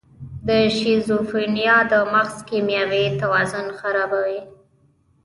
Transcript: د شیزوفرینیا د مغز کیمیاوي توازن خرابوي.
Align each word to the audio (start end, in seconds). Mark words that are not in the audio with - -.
د 0.47 0.49
شیزوفرینیا 0.77 1.77
د 1.91 1.93
مغز 2.13 2.37
کیمیاوي 2.49 3.05
توازن 3.21 3.67
خرابوي. 3.79 4.41